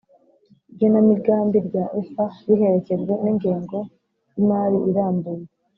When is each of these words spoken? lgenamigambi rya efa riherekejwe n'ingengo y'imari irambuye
lgenamigambi 0.73 1.57
rya 1.67 1.85
efa 2.01 2.25
riherekejwe 2.47 3.13
n'ingengo 3.23 3.77
y'imari 4.33 4.77
irambuye 4.89 5.43